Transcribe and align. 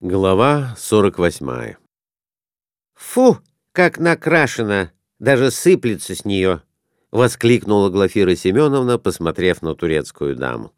Глава 0.00 0.76
48 0.78 1.74
«Фу, 2.94 3.38
как 3.72 3.98
накрашена! 3.98 4.92
Даже 5.18 5.50
сыплется 5.50 6.14
с 6.14 6.24
нее!»— 6.24 6.62
воскликнула 7.10 7.90
Глафира 7.90 8.36
Семеновна, 8.36 8.98
посмотрев 8.98 9.60
на 9.60 9.74
турецкую 9.74 10.36
даму. 10.36 10.72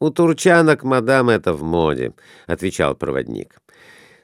«У 0.00 0.10
турчанок, 0.10 0.82
мадам, 0.82 1.28
это 1.28 1.52
в 1.52 1.62
моде»,— 1.62 2.14
отвечал 2.48 2.96
проводник. 2.96 3.60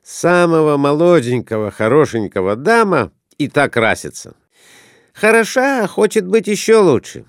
«Самого 0.02 0.76
молоденького, 0.78 1.70
хорошенького 1.70 2.56
дама 2.56 3.12
и 3.38 3.48
так 3.48 3.74
красится. 3.74 4.34
Хороша, 5.14 5.86
хочет 5.86 6.26
быть 6.26 6.48
еще 6.48 6.78
лучше. 6.78 7.24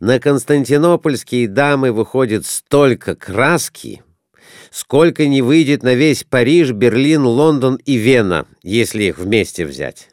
На 0.00 0.18
константинопольские 0.18 1.46
дамы 1.46 1.92
выходит 1.92 2.46
столько 2.46 3.14
краски» 3.14 4.02
сколько 4.70 5.26
не 5.26 5.42
выйдет 5.42 5.82
на 5.82 5.94
весь 5.94 6.24
Париж, 6.24 6.72
Берлин, 6.72 7.24
Лондон 7.24 7.76
и 7.84 7.96
Вена, 7.96 8.46
если 8.62 9.04
их 9.04 9.18
вместе 9.18 9.66
взять. 9.66 10.08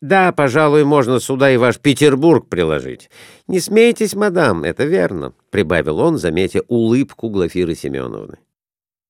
Да, 0.00 0.32
пожалуй, 0.32 0.84
можно 0.84 1.20
сюда 1.20 1.50
и 1.50 1.56
ваш 1.56 1.78
Петербург 1.78 2.48
приложить. 2.48 3.10
Не 3.48 3.60
смейтесь, 3.60 4.14
мадам, 4.14 4.62
это 4.64 4.84
верно,— 4.84 5.32
прибавил 5.50 6.00
он, 6.00 6.18
заметя 6.18 6.62
улыбку 6.68 7.30
Глафиры 7.30 7.74
Семеновны. 7.74 8.38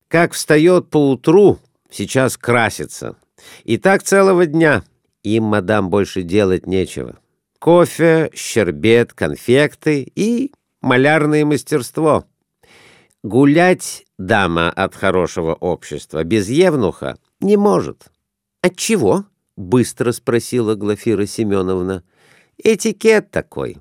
Как 0.07 0.31
встает 0.31 0.89
поутру, 0.89 1.59
сейчас 1.91 2.37
красится. 2.37 3.17
И 3.65 3.77
так 3.77 4.03
целого 4.03 4.45
дня. 4.45 4.83
Им, 5.23 5.43
мадам, 5.43 5.89
больше 5.89 6.21
делать 6.21 6.65
нечего. 6.65 7.19
Кофе, 7.59 8.31
щербет, 8.33 9.13
конфекты 9.13 10.09
и 10.15 10.53
малярное 10.81 11.43
мастерство. 11.43 12.25
Гулять 13.23 14.05
дама 14.17 14.69
от 14.69 14.95
хорошего 14.95 15.53
общества 15.53 16.23
без 16.23 16.49
евнуха 16.49 17.17
не 17.39 17.57
может. 17.57 18.07
От 18.61 18.75
чего? 18.75 19.25
быстро 19.55 20.11
спросила 20.11 20.75
Глафира 20.75 21.25
Семеновна. 21.25 22.03
Этикет 22.63 23.31
такой. 23.31 23.77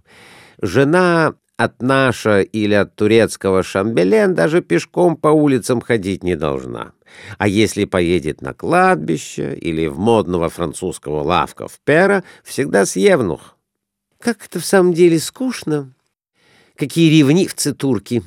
Жена 0.60 1.34
от 1.56 1.80
наша 1.80 2.41
или 2.41 2.75
от 2.75 2.94
турецкого 2.97 3.62
шамбелен 3.62 4.34
даже 4.34 4.62
пешком 4.62 5.16
по 5.16 5.28
улицам 5.28 5.80
ходить 5.80 6.22
не 6.22 6.36
должна. 6.36 6.92
А 7.38 7.48
если 7.48 7.84
поедет 7.84 8.42
на 8.42 8.53
кладбище 8.53 9.55
или 9.55 9.86
в 9.86 9.98
модного 9.98 10.50
французского 10.50 11.22
лавка 11.22 11.69
в 11.69 11.78
пера, 11.80 12.25
всегда 12.42 12.84
с 12.84 12.97
евнух. 12.97 13.56
Как 14.19 14.44
это 14.44 14.60
в 14.60 14.66
самом 14.66 14.92
деле 14.92 15.19
скучно. 15.19 15.92
Какие 16.75 17.19
ревнивцы 17.19 17.75
турки. 17.75 18.22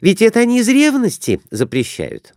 Ведь 0.00 0.22
это 0.22 0.40
они 0.40 0.60
из 0.60 0.68
ревности 0.68 1.40
запрещают. 1.50 2.34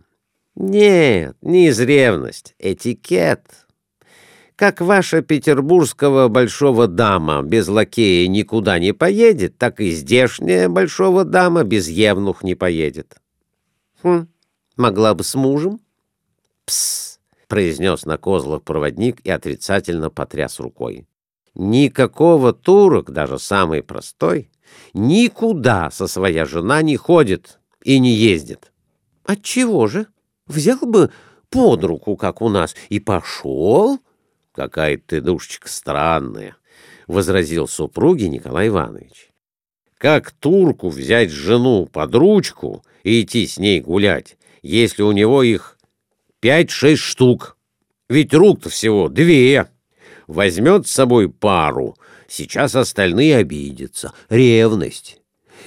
Нет, 0.54 1.36
не 1.42 1.68
из 1.68 1.80
ревности. 1.80 2.54
Этикет. 2.58 3.42
Как 4.56 4.80
ваша 4.80 5.20
петербургского 5.20 6.28
большого 6.28 6.86
дама 6.86 7.42
без 7.42 7.66
лакея 7.66 8.28
никуда 8.28 8.78
не 8.78 8.92
поедет, 8.92 9.58
так 9.58 9.80
и 9.80 9.90
здешняя 9.90 10.68
большого 10.68 11.24
дама 11.24 11.64
без 11.64 11.88
евнух 11.88 12.44
не 12.44 12.54
поедет. 12.54 13.16
Хм, 14.02 14.28
могла 14.76 15.14
бы 15.14 15.24
с 15.24 15.34
мужем? 15.34 15.80
Пс, 16.66 17.18
произнес 17.48 18.06
на 18.06 18.16
козлах 18.16 18.62
проводник 18.62 19.20
и 19.24 19.30
отрицательно 19.30 20.08
потряс 20.08 20.60
рукой. 20.60 21.08
Никакого 21.54 22.52
турок, 22.52 23.10
даже 23.10 23.40
самый 23.40 23.82
простой, 23.82 24.50
никуда 24.92 25.90
со 25.90 26.06
своя 26.06 26.44
жена 26.46 26.82
не 26.82 26.96
ходит 26.96 27.58
и 27.82 27.98
не 27.98 28.12
ездит. 28.12 28.72
Отчего 29.24 29.86
же? 29.86 30.06
Взял 30.46 30.78
бы 30.78 31.10
под 31.50 31.84
руку, 31.84 32.16
как 32.16 32.42
у 32.42 32.48
нас, 32.48 32.74
и 32.88 33.00
пошел? 33.00 33.98
Какая 34.52 34.98
ты 34.98 35.20
душечка 35.20 35.68
странная,— 35.68 36.56
возразил 37.06 37.66
супруги 37.66 38.24
Николай 38.24 38.68
Иванович. 38.68 39.30
Как 39.98 40.32
турку 40.32 40.90
взять 40.90 41.30
жену 41.30 41.86
под 41.86 42.14
ручку 42.14 42.84
и 43.02 43.22
идти 43.22 43.46
с 43.46 43.58
ней 43.58 43.80
гулять, 43.80 44.36
если 44.62 45.02
у 45.02 45.12
него 45.12 45.42
их 45.42 45.78
пять-шесть 46.40 47.02
штук? 47.02 47.56
Ведь 48.08 48.34
рук-то 48.34 48.68
всего 48.68 49.08
две. 49.08 49.68
Возьмет 50.26 50.86
с 50.86 50.92
собой 50.92 51.28
пару, 51.28 51.96
сейчас 52.28 52.74
остальные 52.74 53.36
обидятся. 53.36 54.12
Ревность. 54.28 55.20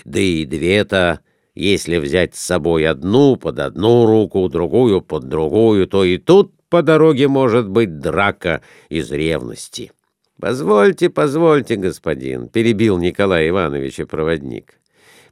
Да 0.05 0.19
и 0.19 0.45
две-то 0.45 1.21
если 1.57 1.97
взять 1.97 2.35
с 2.35 2.39
собой 2.39 2.85
одну 2.85 3.35
под 3.35 3.57
одну 3.57 4.05
руку, 4.05 4.47
другую 4.47 5.01
под 5.01 5.27
другую, 5.27 5.87
то 5.87 6.03
и 6.03 6.19
тут 6.19 6.53
по 6.69 6.83
дороге 6.83 7.27
может 7.27 7.67
быть 7.67 7.99
драка 7.99 8.61
из 8.89 9.11
ревности. 9.11 9.91
«Позвольте, 10.39 11.09
позвольте, 11.09 11.75
господин»,— 11.75 12.47
перебил 12.53 12.99
Николай 12.99 13.49
Иванович 13.49 14.01
и 14.01 14.03
проводник. 14.03 14.79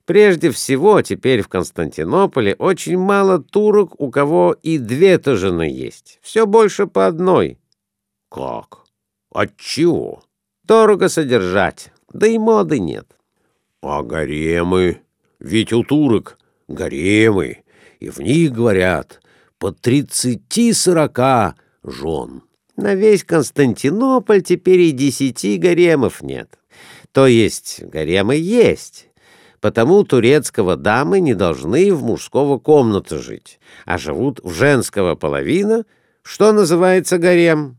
«Прежде 0.05 0.49
всего, 0.49 0.99
теперь 1.03 1.43
в 1.43 1.47
Константинополе 1.47 2.55
очень 2.55 2.97
мало 2.97 3.37
турок, 3.37 3.93
у 4.01 4.09
кого 4.09 4.55
и 4.63 4.79
две-то 4.79 5.35
жены 5.35 5.69
есть. 5.69 6.17
Все 6.23 6.47
больше 6.47 6.87
по 6.87 7.05
одной». 7.05 7.59
«Как? 8.29 8.84
Отчего?» 9.35 10.23
«Дорого 10.63 11.09
содержать, 11.09 11.91
да 12.11 12.27
и 12.27 12.37
моды 12.37 12.79
нет». 12.79 13.05
«А 13.81 14.01
гаремы?» 14.01 15.01
Ведь 15.39 15.73
у 15.73 15.83
турок 15.83 16.37
гаремы, 16.67 17.63
и 17.99 18.09
в 18.09 18.19
них, 18.19 18.51
говорят, 18.51 19.21
по 19.59 19.71
тридцати-сорока 19.71 21.55
жен. 21.83 22.41
На 22.75 22.95
весь 22.95 23.23
Константинополь 23.23 24.41
теперь 24.41 24.81
и 24.81 24.91
десяти 24.91 25.57
гаремов 25.57 26.21
нет. 26.21 26.59
То 27.11 27.27
есть 27.27 27.83
гаремы 27.83 28.35
есть, 28.35 29.09
потому 29.61 30.03
турецкого 30.03 30.75
дамы 30.75 31.19
не 31.19 31.33
должны 31.33 31.93
в 31.93 32.03
мужского 32.03 32.57
комнаты 32.57 33.19
жить, 33.19 33.59
а 33.85 33.97
живут 33.97 34.39
в 34.43 34.51
женского 34.51 35.15
половина, 35.15 35.85
что 36.23 36.51
называется 36.51 37.17
гарем. 37.17 37.77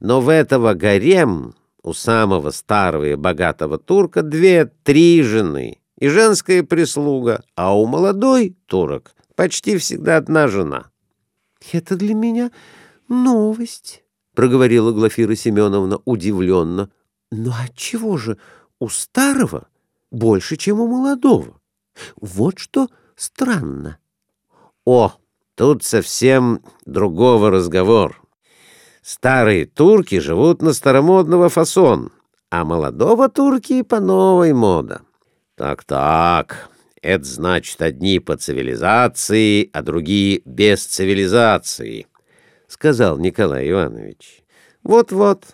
Но 0.00 0.20
в 0.20 0.28
этого 0.28 0.74
гарем 0.74 1.54
у 1.82 1.92
самого 1.92 2.50
старого 2.50 3.04
и 3.04 3.14
богатого 3.14 3.78
турка 3.78 4.22
две-три 4.22 5.22
жены— 5.22 5.78
и 5.98 6.08
женская 6.08 6.62
прислуга, 6.62 7.42
а 7.54 7.76
у 7.76 7.86
молодой 7.86 8.56
турок 8.66 9.14
почти 9.34 9.76
всегда 9.78 10.16
одна 10.16 10.48
жена.— 10.48 10.90
Это 11.72 11.96
для 11.96 12.14
меня 12.14 12.50
новость,— 13.08 14.04
проговорила 14.34 14.92
Глафира 14.92 15.34
Семеновна 15.34 15.98
удивленно.— 16.04 16.90
Но 17.30 17.54
отчего 17.58 18.16
же 18.16 18.38
у 18.78 18.88
старого 18.88 19.68
больше, 20.10 20.56
чем 20.56 20.80
у 20.80 20.86
молодого? 20.86 21.60
Вот 22.20 22.58
что 22.58 22.88
странно.— 23.16 23.98
О, 24.84 25.14
тут 25.54 25.82
совсем 25.82 26.62
другого 26.84 27.50
разговор. 27.50 28.22
Старые 29.06 29.66
турки 29.66 30.18
живут 30.18 30.62
на 30.62 30.72
старомодного 30.72 31.48
фасон, 31.48 32.10
а 32.50 32.64
молодого 32.64 33.28
турки 33.28 33.82
по 33.82 34.00
новой 34.00 34.52
мода. 34.52 35.02
Так-так, 35.54 36.68
это 37.02 37.24
значит 37.24 37.80
одни 37.82 38.18
по 38.18 38.36
цивилизации, 38.36 39.70
а 39.72 39.82
другие 39.82 40.42
без 40.44 40.84
цивилизации, 40.84 42.08
сказал 42.66 43.16
Николай 43.16 43.70
Иванович. 43.70 44.42
Вот-вот, 44.82 45.44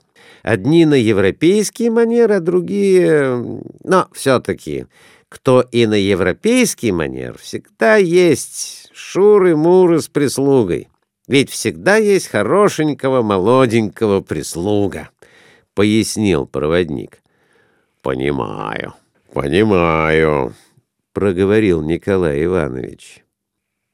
одни 0.42 0.86
на 0.86 0.94
европейские 0.94 1.90
манеры, 1.90 2.36
а 2.36 2.40
другие... 2.40 3.60
Но 3.84 4.08
все-таки, 4.14 4.86
кто 5.28 5.60
и 5.60 5.84
на 5.84 6.00
европейский 6.00 6.90
манер, 6.90 7.36
всегда 7.36 7.96
есть 7.96 8.90
шуры-муры 8.94 10.00
с 10.00 10.08
прислугой. 10.08 10.88
Ведь 11.28 11.50
всегда 11.50 11.96
есть 11.96 12.28
хорошенького 12.28 13.22
молоденького 13.22 14.20
прислуга,— 14.20 15.10
пояснил 15.74 16.46
проводник.— 16.46 17.22
Понимаю, 18.02 18.94
«Понимаю»,— 19.32 20.52
проговорил 21.14 21.80
Николай 21.82 22.44
Иванович. 22.44 23.24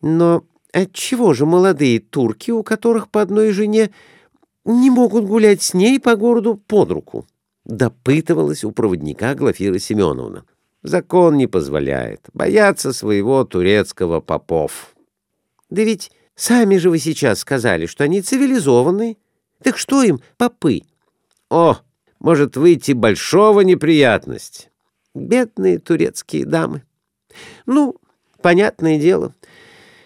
«Но 0.03 0.43
отчего 0.73 1.33
же 1.33 1.47
молодые 1.47 2.01
турки, 2.01 2.51
у 2.51 2.65
которых 2.65 3.09
по 3.09 3.23
одной 3.23 3.53
жене, 3.53 3.91
не 4.65 4.91
могут 4.91 5.27
гулять 5.27 5.63
с 5.63 5.75
ней 5.75 6.01
по 6.01 6.17
городу 6.17 6.57
под 6.57 6.91
руку?»— 6.91 7.27
допытывалась 7.65 8.65
у 8.65 8.73
проводника 8.73 9.37
Глафира 9.37 9.79
Семеновна. 9.79 10.45
«Закон 10.83 11.37
не 11.37 11.47
позволяет. 11.47 12.27
Бояться 12.35 12.93
своего 12.93 13.45
турецкого 13.45 14.21
попов». 14.21 14.97
«Да 15.71 15.85
ведь 15.85 16.11
сами 16.39 16.79
же 16.79 16.89
вы 16.89 16.99
сейчас 16.99 17.41
сказали, 17.41 17.87
что 17.87 18.05
они 18.05 18.23
цивилизованные. 18.23 19.17
Так 19.63 19.77
что 19.77 20.03
им 20.03 20.21
попы?» 20.37 20.83
«О, 21.51 21.79
может 22.21 22.57
выйти 22.57 22.93
большого 22.93 23.61
неприятность». 23.61 24.71
Бедные 25.15 25.79
турецкие 25.79 26.45
дамы. 26.45 26.85
Ну, 27.67 27.97
понятное 28.41 28.99
дело, 28.99 29.35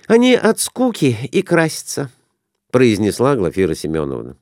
они 0.07 0.35
от 0.35 0.59
скуки 0.59 1.17
и 1.31 1.43
красятся. 1.43 2.11
произнесла 2.71 3.37
Глафира 3.37 3.75
Семеновна. 3.75 4.37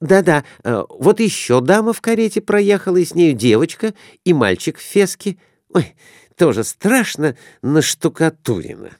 «Да-да, 0.00 0.44
э, 0.64 0.82
вот 0.88 1.20
еще 1.20 1.60
дама 1.60 1.92
в 1.92 2.00
карете 2.00 2.40
проехала, 2.40 2.96
и 2.96 3.04
с 3.04 3.14
нею 3.14 3.34
девочка 3.34 3.92
и 4.24 4.32
мальчик 4.32 4.78
в 4.78 4.82
феске. 4.82 5.36
Ой, 5.74 5.94
тоже 6.36 6.64
страшно 6.64 7.36
наштукатурено». 7.60 8.92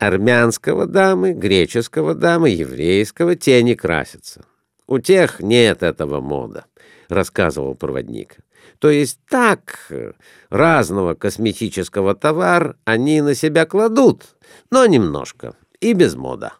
Армянского 0.00 0.86
дамы, 0.86 1.34
греческого 1.34 2.14
дамы, 2.14 2.48
еврейского 2.48 3.36
те 3.36 3.62
не 3.62 3.74
красятся. 3.74 4.46
У 4.86 4.98
тех 4.98 5.40
нет 5.40 5.82
этого 5.82 6.22
мода, 6.22 6.64
рассказывал 7.10 7.74
проводник. 7.74 8.38
То 8.78 8.88
есть 8.88 9.18
так, 9.28 9.92
разного 10.48 11.12
косметического 11.12 12.14
товар 12.14 12.76
они 12.86 13.20
на 13.20 13.34
себя 13.34 13.66
кладут, 13.66 14.22
но 14.70 14.86
немножко 14.86 15.54
и 15.80 15.92
без 15.92 16.14
мода. 16.14 16.54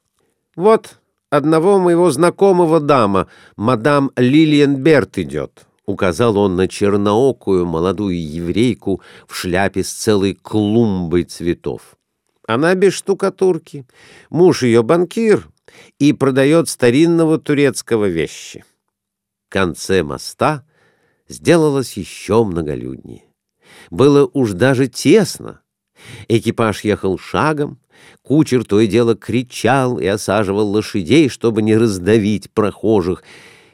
Вот 0.55 0.99
одного 1.31 1.79
моего 1.79 2.11
знакомого 2.11 2.79
дама, 2.79 3.27
мадам 3.57 4.11
Лилиенберт 4.17 5.17
идет, 5.17 5.67
указал 5.87 6.37
он 6.37 6.57
на 6.57 6.69
черноокую 6.69 7.65
молодую 7.65 8.23
еврейку 8.23 9.01
в 9.27 9.35
шляпе 9.35 9.83
с 9.83 9.91
целой 9.91 10.35
клумбой 10.35 11.25
цветов. 11.25 11.97
Она 12.51 12.75
без 12.75 12.95
штукатурки. 12.95 13.87
Муж 14.29 14.65
ее 14.65 14.83
банкир 14.83 15.49
и 16.01 16.13
продает 16.13 16.69
старинного 16.69 17.39
турецкого 17.39 18.07
вещи. 18.07 18.65
В 19.47 19.53
конце 19.53 20.03
моста 20.03 20.65
сделалось 21.29 21.97
еще 21.97 22.43
многолюднее. 22.43 23.23
Было 23.91 24.29
уж 24.33 24.53
даже 24.53 24.89
тесно. 24.89 25.61
Экипаж 26.27 26.83
ехал 26.83 27.19
шагом, 27.19 27.79
кучер 28.23 28.65
то 28.65 28.81
и 28.81 28.89
дело 28.89 29.15
кричал 29.15 30.01
и 30.01 30.07
осаживал 30.07 30.71
лошадей, 30.71 31.29
чтобы 31.29 31.63
не 31.63 31.77
раздавить 31.77 32.51
прохожих, 32.51 33.23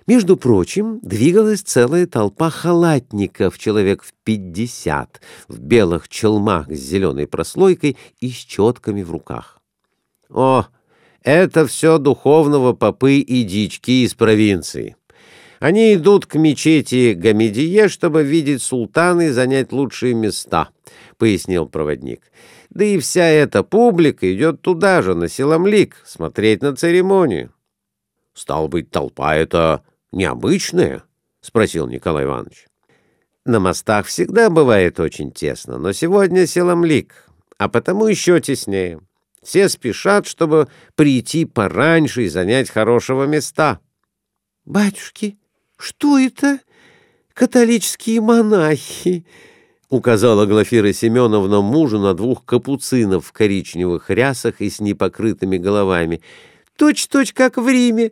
между 0.07 0.37
прочим, 0.37 1.01
двигалась 1.03 1.63
целая 1.63 2.07
толпа 2.07 2.51
халатников, 2.51 3.59
человек 3.59 4.03
в 4.03 4.13
пятьдесят, 4.25 5.21
в 5.49 5.59
белых 5.59 6.09
челмах 6.09 6.71
с 6.71 6.79
зеленой 6.79 7.27
прослойкой 7.27 7.97
и 8.21 8.31
с 8.31 8.37
четками 8.37 9.03
в 9.03 9.11
руках. 9.11 9.61
О, 10.31 10.67
это 11.23 11.67
все 11.67 11.99
духовного 11.99 12.73
попы 12.73 13.19
и 13.19 13.43
дички 13.43 14.05
из 14.05 14.15
провинции. 14.15 14.97
Они 15.59 15.95
идут 15.95 16.27
к 16.27 16.35
мечети 16.35 17.15
Гамедие, 17.15 17.89
чтобы 17.89 18.23
видеть 18.23 18.63
султана 18.63 19.23
и 19.23 19.31
занять 19.31 19.73
лучшие 19.73 20.15
места,— 20.15 20.69
пояснил 21.19 21.67
проводник. 21.67 22.31
Да 22.71 22.85
и 22.85 22.99
вся 22.99 23.25
эта 23.25 23.63
публика 23.63 24.33
идет 24.33 24.61
туда 24.61 25.01
же, 25.03 25.15
на 25.15 25.29
Селамлик, 25.29 25.97
смотреть 26.05 26.63
на 26.63 26.77
церемонию.— 26.77 27.53
Стал 28.35 28.69
быть, 28.69 28.91
толпа 28.91 29.35
это 29.35 29.83
необычное?— 30.17 31.05
спросил 31.41 31.87
Николай 31.87 32.25
Иванович. 32.25 32.67
На 33.45 33.61
мостах 33.61 34.07
всегда 34.07 34.51
бывает 34.51 34.99
очень 34.99 35.31
тесно, 35.31 35.79
но 35.79 35.93
сегодня 35.93 36.47
селамлик, 36.47 37.29
а 37.59 37.69
потому 37.69 38.07
еще 38.07 38.41
теснее. 38.41 39.01
Все 39.41 39.69
спешат, 39.69 40.27
чтобы 40.27 40.67
прийти 40.97 41.45
пораньше 41.45 42.25
и 42.25 42.29
занять 42.29 42.69
хорошего 42.69 43.25
места.— 43.25 43.79
Батюшки, 44.65 45.39
что 45.79 46.19
это? 46.19 46.59
Католические 47.33 48.21
монахи!— 48.21 49.25
указала 49.89 50.47
Глафира 50.47 50.93
Семеновна 50.93 51.61
мужу 51.61 52.01
на 52.01 52.15
двух 52.15 52.45
капуцинов 52.45 53.27
в 53.27 53.33
коричневых 53.33 54.11
рясах 54.11 54.61
и 54.61 54.69
с 54.69 54.81
непокрытыми 54.81 55.59
головами. 55.59 56.21
Точь-точь, 56.77 57.33
как 57.33 57.57
в 57.57 57.69
Риме. 57.69 58.11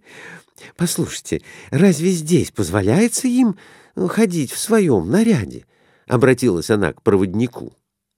Послушайте, 0.77 1.43
разве 1.71 2.11
здесь 2.11 2.51
позволяется 2.51 3.29
им 3.29 3.59
ходить 3.97 4.53
в 4.53 4.59
своем 4.59 5.11
наряде? 5.11 5.67
Обратилась 6.07 6.71
она 6.71 6.93
к 6.93 7.03
проводнику. 7.03 7.77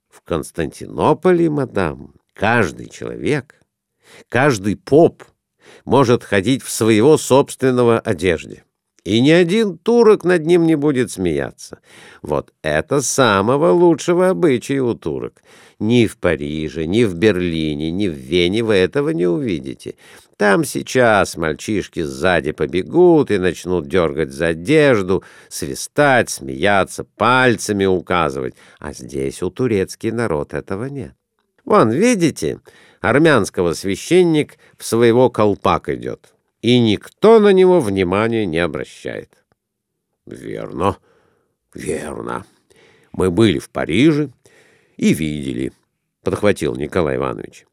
В 0.08 0.22
Константинополе, 0.22 1.50
мадам, 1.50 2.14
каждый 2.32 2.88
человек, 2.88 3.60
каждый 4.28 4.76
поп 4.76 5.24
может 5.84 6.24
ходить 6.24 6.62
в 6.62 6.70
своего 6.70 7.18
собственного 7.18 8.00
одежде. 8.00 8.64
И 9.06 9.20
ни 9.20 9.30
один 9.30 9.78
турок 9.78 10.24
над 10.24 10.46
ним 10.46 10.66
не 10.66 10.74
будет 10.74 11.12
смеяться. 11.12 11.78
Вот 12.22 12.52
это 12.62 13.00
самого 13.00 13.70
лучшего 13.70 14.30
обычая 14.30 14.82
у 14.82 14.94
турок. 14.94 15.42
Ни 15.78 16.08
в 16.08 16.16
Париже, 16.16 16.86
ни 16.86 17.04
в 17.04 17.14
Берлине, 17.14 17.92
ни 17.92 18.08
в 18.08 18.14
Вене 18.14 18.64
вы 18.64 18.74
этого 18.74 19.10
не 19.10 19.28
увидите. 19.28 19.94
Там 20.36 20.64
сейчас 20.64 21.36
мальчишки 21.36 22.02
сзади 22.02 22.50
побегут 22.50 23.30
и 23.30 23.38
начнут 23.38 23.86
дергать 23.86 24.32
за 24.32 24.48
одежду, 24.48 25.22
свистать, 25.48 26.28
смеяться, 26.28 27.04
пальцами 27.04 27.84
указывать. 27.84 28.56
А 28.80 28.92
здесь 28.92 29.40
у 29.40 29.50
турецкий 29.50 30.10
народ 30.10 30.52
этого 30.52 30.86
нет. 30.86 31.14
Вон, 31.64 31.92
видите, 31.92 32.58
армянского 33.00 33.74
священник 33.74 34.58
в 34.76 34.84
своего 34.84 35.30
колпак 35.30 35.90
идет 35.90 36.32
и 36.66 36.80
никто 36.80 37.38
на 37.38 37.52
него 37.52 37.78
внимания 37.78 38.44
не 38.44 38.58
обращает. 38.58 39.30
Верно, 40.26 40.96
верно. 41.72 42.44
Мы 43.12 43.30
были 43.30 43.60
в 43.60 43.70
Париже 43.70 44.30
и 44.96 45.14
видели, 45.14 45.72
подхватил 46.24 46.74
Николай 46.74 47.18
Иванович. 47.18 47.66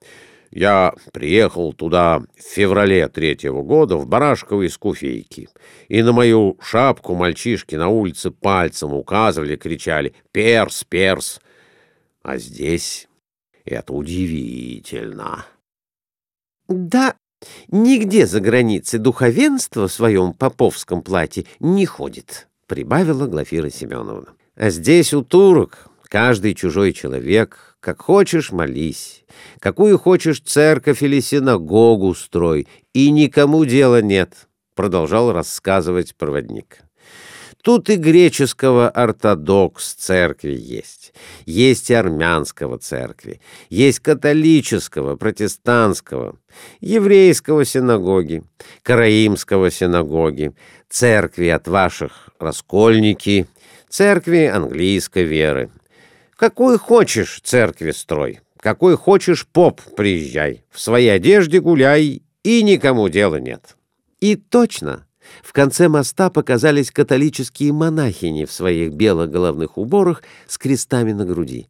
Я 0.52 0.94
приехал 1.12 1.74
туда 1.74 2.20
в 2.20 2.44
феврале 2.44 3.08
третьего 3.08 3.64
года 3.64 3.98
в 3.98 4.06
барашковой 4.06 4.70
скуфейке, 4.70 5.48
и 5.88 6.04
на 6.04 6.12
мою 6.12 6.60
шапку 6.62 7.16
мальчишки 7.16 7.74
на 7.74 7.88
улице 7.88 8.30
пальцем 8.30 8.94
указывали, 8.94 9.56
кричали 9.56 10.14
«Перс, 10.32 10.84
перс!» 10.84 11.42
А 12.22 12.38
здесь 12.38 13.08
это 13.66 13.92
удивительно.— 13.92 15.48
Да, 16.68 17.16
Нигде 17.70 18.28
за 18.28 18.40
границей 18.40 19.00
духовенство 19.00 19.88
в 19.88 19.94
своем 19.94 20.34
поповском 20.34 21.02
платье 21.02 21.46
не 21.60 21.86
ходит,— 21.86 22.48
прибавила 22.68 23.28
Глафира 23.28 23.70
Семеновна. 23.70 24.30
А 24.56 24.70
здесь 24.70 25.14
у 25.14 25.24
турок 25.24 25.88
каждый 26.04 26.54
чужой 26.54 26.94
человек, 26.94 27.78
как 27.80 28.02
хочешь 28.02 28.52
молись, 28.52 29.26
какую 29.60 29.98
хочешь 29.98 30.42
церковь 30.42 31.02
или 31.02 31.20
синагогу 31.20 32.14
строй, 32.14 32.68
и 32.94 33.10
никому 33.10 33.66
дела 33.66 34.02
нет,— 34.02 34.48
продолжал 34.76 35.32
рассказывать 35.32 36.16
проводник. 36.16 36.80
Тут 37.64 37.90
и 37.90 37.96
греческого 37.96 38.90
ортодокс 38.90 39.94
церкви 39.94 40.52
есть, 40.52 41.14
есть 41.46 41.90
и 41.90 41.94
армянского 41.94 42.78
церкви, 42.78 43.40
есть 43.70 44.02
католического, 44.02 45.16
протестантского, 45.16 46.36
еврейского 46.82 47.64
синагоги, 47.64 48.44
караимского 48.82 49.72
синагоги, 49.72 50.52
церкви 50.90 51.48
от 51.48 51.70
ваших 51.70 52.32
раскольники, 52.38 53.48
церкви 53.88 54.44
английской 54.44 55.24
веры. 55.24 55.72
Какой 56.36 56.78
хочешь 56.78 57.40
церкви 57.46 57.92
строй, 57.92 58.42
какой 58.60 58.98
хочешь 58.98 59.48
поп 59.48 59.80
приезжай, 59.96 60.66
в 60.70 60.82
своей 60.82 61.16
одежде 61.16 61.62
гуляй, 61.62 62.24
и 62.44 62.62
никому 62.62 63.08
дела 63.08 63.38
нет. 63.38 63.78
И 64.20 64.36
точно 64.36 65.08
в 65.42 65.54
конце 65.54 65.88
моста 65.88 66.30
показались 66.30 66.92
католические 66.92 67.74
монахини 67.74 68.46
в 68.46 68.52
своих 68.52 68.94
белых 68.94 69.30
головных 69.30 69.78
уборах 69.78 70.24
с 70.48 70.58
крестами 70.58 71.12
на 71.12 71.26
груди. 71.26 71.68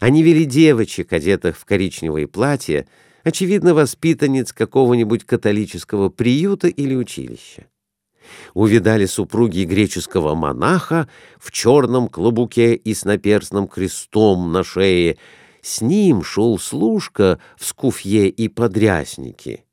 Они 0.00 0.22
вели 0.22 0.44
девочек, 0.44 1.12
одетых 1.12 1.58
в 1.58 1.64
коричневые 1.64 2.26
платья, 2.26 2.86
очевидно, 3.24 3.74
воспитанниц 3.74 4.52
какого-нибудь 4.52 5.24
католического 5.24 6.08
приюта 6.08 6.68
или 6.68 6.94
училища. 6.94 7.66
Увидали 8.54 9.06
супруги 9.06 9.64
греческого 9.64 10.34
монаха 10.34 11.08
в 11.38 11.50
черном 11.50 12.08
клобуке 12.08 12.74
и 12.74 12.94
с 12.94 13.04
наперстным 13.04 13.66
крестом 13.66 14.52
на 14.52 14.62
шее. 14.62 15.18
С 15.60 15.80
ним 15.80 16.22
шел 16.22 16.58
служка 16.58 17.38
в 17.56 17.66
скуфье 17.66 18.28
и 18.28 18.48
подряснике. 18.48 19.64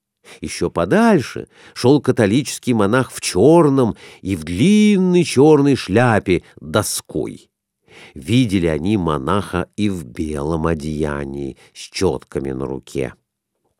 Еще 0.41 0.69
подальше 0.69 1.47
шел 1.73 2.01
католический 2.01 2.73
монах 2.73 3.11
в 3.11 3.21
черном 3.21 3.95
и 4.21 4.35
в 4.35 4.43
длинной 4.43 5.23
черной 5.23 5.75
шляпе 5.75 6.43
доской. 6.59 7.49
Видели 8.13 8.67
они 8.67 8.97
монаха 8.97 9.69
и 9.75 9.89
в 9.89 10.05
белом 10.05 10.67
одеянии 10.67 11.57
с 11.73 11.79
четками 11.79 12.51
на 12.51 12.65
руке. 12.65 13.13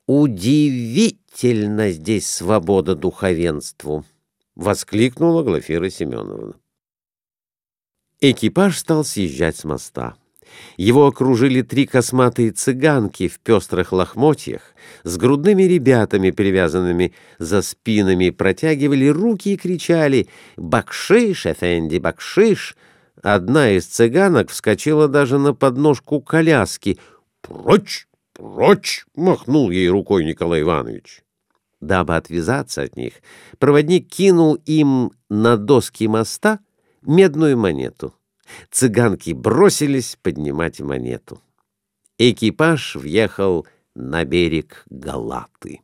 «Удивительно 0.08 1.92
здесь 1.92 2.28
свобода 2.28 2.96
духовенству!»— 2.96 4.06
воскликнула 4.56 5.44
Глафира 5.44 5.90
Семеновна. 5.90 6.56
Экипаж 8.20 8.78
стал 8.78 9.06
съезжать 9.06 9.58
с 9.58 9.64
моста. 9.64 10.16
Его 10.78 11.08
окружили 11.08 11.62
три 11.62 11.86
косматые 11.86 12.52
цыганки 12.52 13.28
в 13.28 13.40
пестрых 13.40 13.92
лохмотьях, 13.92 14.62
с 15.04 15.18
грудными 15.18 15.64
ребятами, 15.64 16.32
перевязанными 16.32 17.14
за 17.38 17.62
спинами, 17.62 18.30
протягивали 18.30 19.08
руки 19.08 19.54
и 19.54 19.58
кричали 19.58 20.30
«Бакшиш, 20.58 21.46
Эфенди, 21.46 21.98
бакшиш!». 21.98 22.76
Одна 23.22 23.72
из 23.72 23.86
цыганок 23.86 24.50
вскочила 24.50 25.08
даже 25.08 25.38
на 25.40 25.54
подножку 25.54 26.22
коляски. 26.22 26.98
«Прочь, 27.42 28.08
прочь!»— 28.34 29.06
махнул 29.16 29.70
ей 29.72 29.90
рукой 29.90 30.24
Николай 30.24 30.62
Иванович. 30.62 31.22
Дабы 31.82 32.16
отвязаться 32.16 32.82
от 32.82 32.98
них, 32.98 33.14
проводник 33.58 34.10
кинул 34.10 34.56
им 34.66 35.12
на 35.30 35.58
доски 35.58 36.08
моста 36.08 36.60
медную 37.02 37.58
монету. 37.58 38.14
Цыганки 38.72 39.32
бросились 39.32 40.18
поднимать 40.22 40.80
монету. 40.80 41.42
Экипаж 42.18 42.96
въехал 42.96 43.68
на 43.96 44.26
берег 44.26 44.84
Галаты. 44.90 45.82